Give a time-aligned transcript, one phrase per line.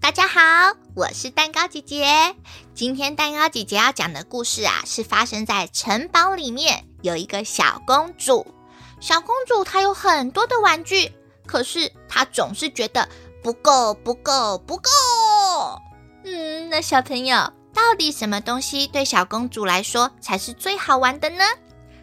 [0.00, 0.40] 大家好，
[0.94, 2.34] 我是蛋糕姐姐。
[2.74, 8.46] 今天蛋糕姐姐要讲的故事啊，是发生在城堡里面，有一个小公主。
[8.98, 11.12] 小公主她有很多的玩具，
[11.44, 13.06] 可是她总是觉得
[13.42, 14.90] 不够，不够，不够。
[16.24, 21.44] 嗯，那小朋友，到底什么东西对小公主来说才是最好玩的呢？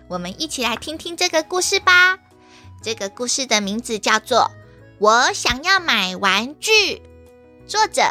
[0.08, 2.20] 我们一起来听听这个故事吧。
[2.84, 4.40] 这个故事的名字叫做
[5.00, 6.72] 《我想要买玩具》。
[7.68, 8.02] 作者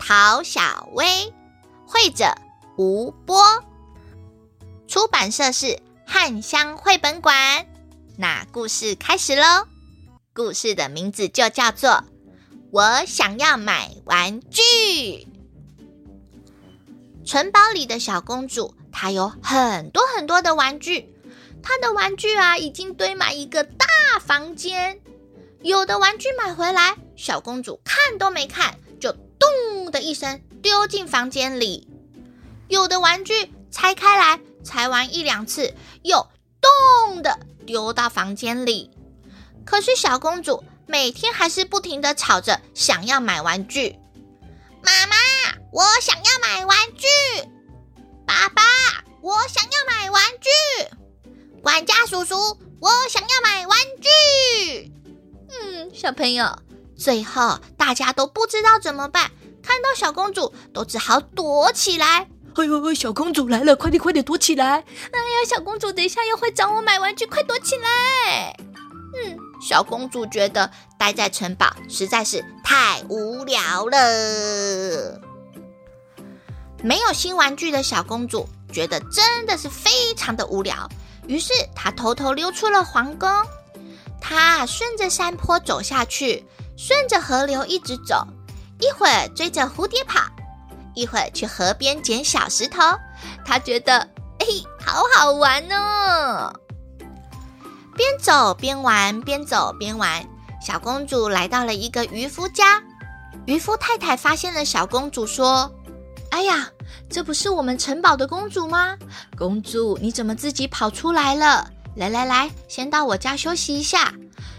[0.00, 1.32] 陶小薇，
[1.86, 2.34] 绘者
[2.76, 3.40] 吴波，
[4.88, 7.68] 出版社是汉香绘本馆。
[8.18, 9.68] 那故事开始喽！
[10.34, 11.90] 故事的名字就叫做
[12.72, 14.60] 《我想要买玩具》。
[17.24, 21.14] 城堡里的小公主，她有很多很多的玩具，
[21.62, 23.86] 她的玩具啊，已经堆满一个大
[24.20, 25.00] 房间。
[25.62, 28.76] 有的玩具买回来，小公主看都没看。
[29.38, 31.88] 咚的一声丢进房间里，
[32.68, 36.28] 有的玩具拆开来，拆完一两次，又
[36.60, 38.90] 咚的丢到房间里。
[39.64, 43.96] 可是小公主每天还是不停的吵着想要买玩具。
[44.82, 45.16] 妈妈，
[45.72, 47.06] 我想要买玩具。
[48.24, 48.62] 爸爸，
[49.20, 50.50] 我想要买玩具。
[51.62, 52.36] 管家叔叔，
[52.80, 54.92] 我想要买玩具。
[55.48, 56.56] 嗯，小朋友。
[56.96, 59.30] 最后，大家都不知道怎么办，
[59.62, 62.28] 看到小公主都只好躲起来。
[62.56, 64.64] 哎呦，小公主来了，快点快点躲起来！
[64.66, 68.56] 哎呀，小公主等一下又会找我买玩具，快躲起来！
[69.14, 75.20] 嗯，小公主觉得待在城堡实在是太无聊了。
[76.82, 80.88] 没有新玩具的小公主觉得真的是非常的无聊，
[81.26, 83.28] 于是她偷偷溜出了皇宫。
[84.18, 86.46] 她顺着山坡走下去。
[86.76, 88.26] 顺着河流一直走，
[88.80, 90.20] 一会儿追着蝴蝶跑，
[90.94, 92.80] 一会儿去河边捡小石头。
[93.44, 93.98] 他觉得，
[94.38, 94.46] 哎，
[94.78, 96.52] 好好玩哦！
[97.94, 100.22] 边走边玩，边走边玩。
[100.60, 102.82] 小公主来到了一个渔夫家，
[103.46, 105.72] 渔夫太太发现了小公主，说
[106.30, 106.68] ：“哎呀，
[107.08, 108.96] 这不是我们城堡的公主吗？
[109.38, 111.70] 公主，你怎么自己跑出来了？
[111.94, 114.12] 来来来，先到我家休息一下。”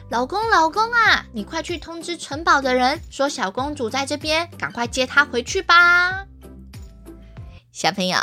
[0.09, 6.25] 老公，老公啊，你快去通知城堡的人，说小公主在这边，赶快接她回去吧。
[7.73, 8.17] 小朋友，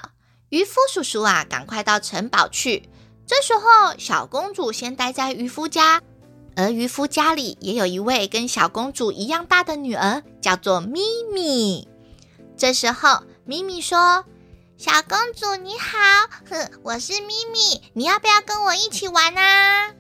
[0.49, 2.89] 渔夫叔叔啊，赶快到城堡去。
[3.27, 6.01] 这时候，小公主先待在渔夫家，
[6.57, 11.01] 而渔夫家里也有一位跟小公主一样大的女儿，叫做咪
[11.35, 11.87] 咪。
[12.57, 14.25] 这时候，咪咪说
[14.79, 15.99] ：“小公主你好，
[16.49, 19.93] 哼，我是咪咪，你要不要跟我一起玩啊？”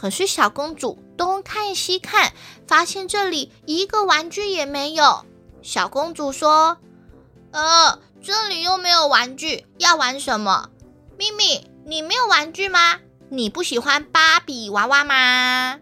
[0.00, 2.32] 可是小公主东看西看，
[2.68, 5.26] 发现这里一个玩具也没有。
[5.60, 6.78] 小公主说
[7.50, 10.70] ：“呃，这里又没有玩具，要玩什么？”
[11.18, 13.00] 咪咪，你没有玩具吗？
[13.28, 15.80] 你不喜欢芭比娃娃吗？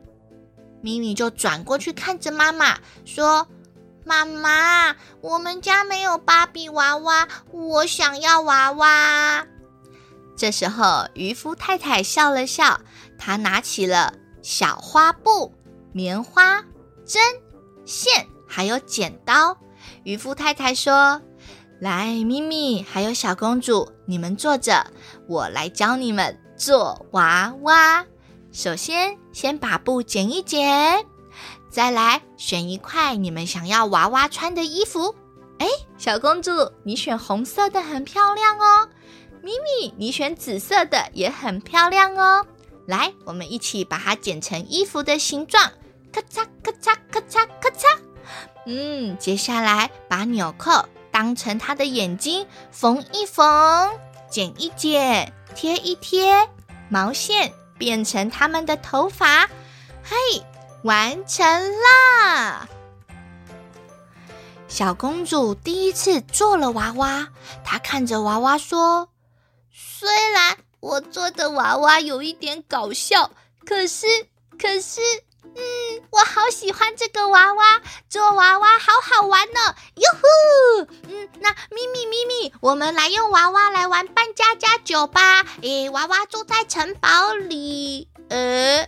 [0.81, 3.47] 咪咪就转过去看着妈妈，说
[4.03, 9.47] ：“妈妈，我们家没有芭比娃娃，我想要娃娃。”
[10.37, 12.79] 这时候，渔夫太太笑了笑。
[13.19, 15.53] 他拿起了小花布、
[15.93, 16.63] 棉花、
[17.07, 17.23] 针、
[17.87, 19.57] 线，还有剪刀。
[20.05, 21.21] 渔夫太太说
[21.81, 24.87] ：“来，咪咪，还有小公主，你们坐着，
[25.27, 28.05] 我来教你们做娃娃。
[28.53, 31.05] 首先，先把布剪一剪，
[31.71, 35.15] 再来选一块你们想要娃娃穿的衣服。
[35.59, 36.51] 哎，小公主，
[36.85, 38.89] 你选红色的很漂亮哦。
[39.47, 42.45] 咪咪，你选紫色的也很漂亮哦。”
[42.85, 45.71] 来，我们一起把它剪成衣服的形状，
[46.13, 47.85] 咔嚓咔嚓咔嚓咔嚓。
[48.67, 53.89] 嗯，接下来把纽扣当成它的眼睛，缝一缝，
[54.29, 56.49] 剪一剪，贴一贴，
[56.89, 59.47] 毛线变成它们的头发。
[60.03, 60.17] 嘿，
[60.83, 62.69] 完成了！
[64.67, 67.29] 小公主第一次做了娃娃，
[67.65, 69.09] 她看着娃娃说
[69.77, 73.31] ：“虽然……”我做的娃娃有一点搞笑，
[73.65, 74.07] 可是，
[74.57, 75.01] 可是，
[75.43, 75.61] 嗯，
[76.11, 80.87] 我好喜欢这个娃娃，做娃娃好好玩呢，哟呼！
[81.09, 85.45] 嗯，那咪咪咪咪，我们来用娃娃来玩扮家家酒吧。
[85.63, 88.87] 诶，娃娃住在城堡里，呃，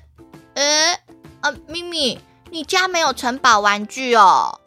[0.55, 1.01] 呃，
[1.41, 2.21] 呃，咪咪，
[2.51, 4.61] 你家没有城堡玩具哦？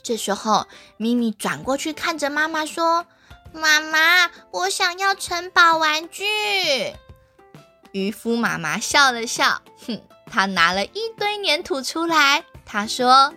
[0.00, 3.04] 这时候，咪咪转过去看着妈妈说。
[3.56, 6.24] 妈妈，我想要城堡玩具。
[7.92, 10.00] 渔夫妈妈笑了笑，哼，
[10.30, 12.44] 他拿了一堆粘土出来。
[12.66, 13.32] 他说：“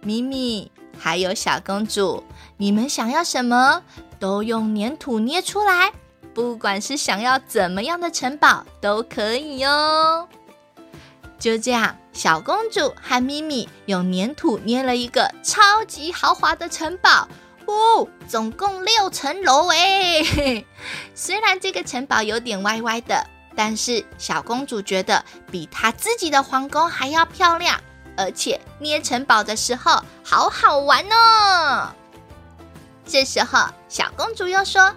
[0.00, 2.24] 咪咪，还有小公主，
[2.56, 3.82] 你们想要什么，
[4.18, 5.92] 都用粘土捏出来。
[6.34, 10.28] 不管是想要怎么样的城堡，都可以哟。
[11.38, 17.28] 就这样，小公主和咪咪用粘土捏了一个超级豪华的城堡。
[17.68, 20.66] 哦，总共六层楼诶！
[21.14, 27.78] 虽然这个城堡有点歪歪的，但是小公主觉得比她自己的皇宫还要漂亮，
[28.16, 31.92] 而且捏城堡的时候好好玩哦。
[33.04, 34.94] 这时候，小公主又说：“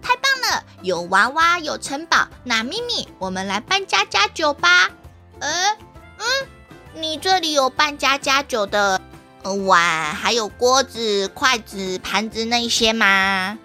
[0.00, 4.90] 太棒了，有娃娃，有城堡，那咪咪，我们来办家家酒吧。”
[5.40, 5.76] 呃，
[6.18, 6.24] 嗯，
[6.94, 8.98] 你这里有办家家酒的？
[9.52, 13.58] 碗，还有锅子、筷子、盘子那些吗？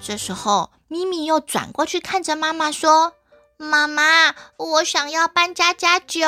[0.00, 3.12] 这时候，咪咪又转过去看着妈妈说
[3.56, 6.20] ：“妈妈，我想要搬家家酒。”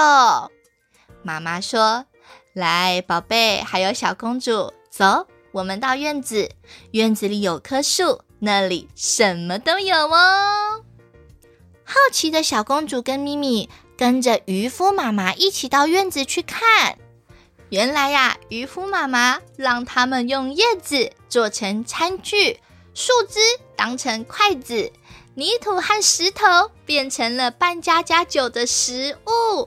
[1.22, 2.06] 妈妈说
[2.54, 6.50] ：“来，宝贝，还有小公主，走，我们到院子。
[6.92, 10.84] 院子里有棵树，那里什么都有哦。”
[11.82, 16.98] 好奇的小公主跟咪咪跟着渔夫妈妈一起到院子去看。
[17.70, 22.60] 原来呀，渔夫妈妈让他们用叶子做成餐具，
[22.94, 23.40] 树枝
[23.74, 24.92] 当成筷子，
[25.34, 29.62] 泥土和石头变成了办家家酒的食物。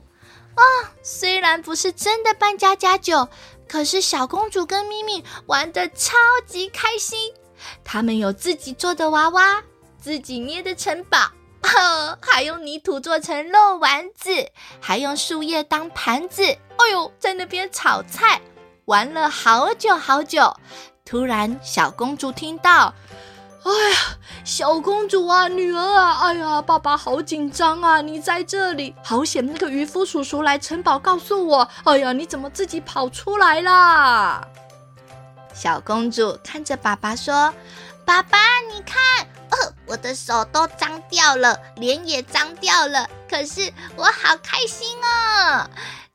[0.56, 3.28] 啊、哦，虽然不是真的办家家酒，
[3.68, 6.16] 可是小公主跟咪咪玩得超
[6.46, 7.34] 级开心。
[7.84, 9.62] 他们有自己做的娃娃，
[10.00, 11.32] 自己捏的城堡。
[11.68, 14.32] 呵， 还用泥土做成肉丸子，
[14.80, 16.44] 还用树叶当盘子。
[16.44, 18.42] 哎呦，在那边炒菜，
[18.86, 20.56] 玩了好久好久。
[21.06, 22.94] 突然，小公主听到
[23.64, 23.98] ：“哎呀，
[24.44, 28.02] 小公主啊，女儿啊，哎呀，爸爸好紧张啊！
[28.02, 29.46] 你在这里，好险！
[29.46, 34.46] 那个渔夫叔叔来城堡告诉我，哎呀，你怎么自己跑出来啦？”
[35.54, 37.54] 小公主看着爸爸说
[38.06, 38.38] ：“爸爸，
[38.72, 39.28] 你看。”
[39.86, 45.70] 我的手都脏掉了，脸也脏掉了，可是我好开心哦！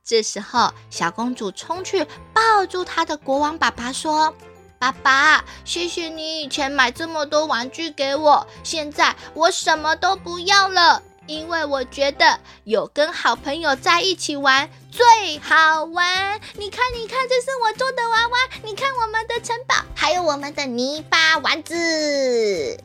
[0.05, 4.35] 这时候，小公主冲去抱住她的国王爸爸，说
[4.79, 16.41] ：“爸爸，谢谢你以前买这么多玩具给我，现在我什么都不要了。”因为我觉得有跟好朋友在一起玩最好玩。
[16.55, 18.39] 你看，你看，这是我做的娃娃。
[18.65, 22.77] 你看我们的城堡，还有我们的泥巴丸子。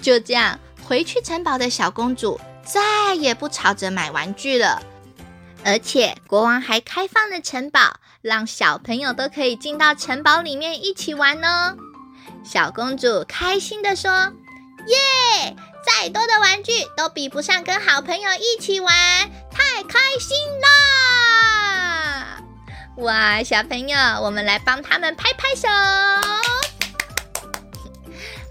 [0.00, 4.82] 就这样，回去城堡的小公主再也不吵着买玩具了。
[5.64, 11.76] 而且国王还开放了城堡，让小朋友都可以进到城堡里面一起玩哦。
[12.44, 14.10] 小公主开心地说
[14.86, 15.56] ：“耶！”
[15.86, 18.92] 再多的玩具都比不上跟好朋友一起玩，
[19.52, 22.42] 太开心啦！
[22.96, 25.68] 哇，小朋友，我们来帮他们拍拍手。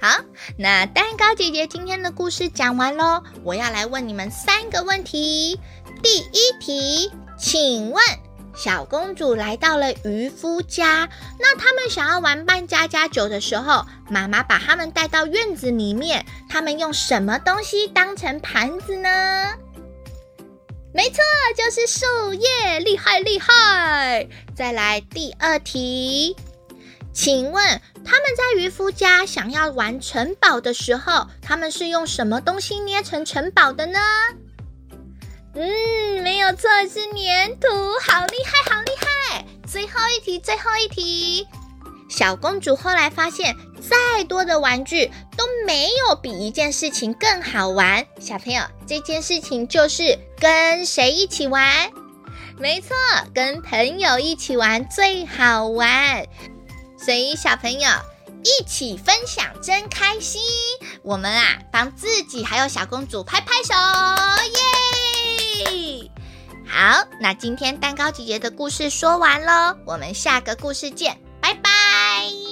[0.01, 0.23] 好，
[0.57, 5.59] 那蛋糕姐姐今天的故事讲完喽，我要来问你们三个问题。
[6.01, 8.01] 第一题，请问。
[8.55, 11.09] 小公主来到了渔夫家，
[11.41, 19.09] 那他们想要玩扮家家酒的时候，妈妈把他们带到院子里面，他们用什么东西当成盘子呢？
[20.93, 21.21] 没错，
[21.57, 24.25] 就是树叶，厉害厉害！
[24.55, 26.37] 再来第二题，
[27.15, 33.99] 请问他们在渔夫家想要玩城堡的时候，他们是用什么东西捏成城堡的呢？
[35.55, 37.67] 嗯，没有错，是粘土，
[38.01, 39.45] 好厉害，好厉害！
[39.65, 41.47] 最后一题，最后一题。
[42.09, 45.07] 小公主后来发现，再多的玩具
[45.37, 48.05] 都没有比一件事情更好玩。
[48.19, 51.89] 小朋友，这件事情就是跟谁一起玩？
[52.59, 52.89] 没错，
[53.33, 56.27] 跟朋友一起玩最好玩。
[56.97, 57.89] 所以小朋友
[58.43, 60.41] 一起分享真开心。
[61.03, 63.73] 我们啊，帮自己还有小公主拍拍手，
[65.63, 66.11] 耶！
[66.67, 72.44] 好，那今天蛋糕姐姐的故事说完喽，我们下个故事见，拜拜。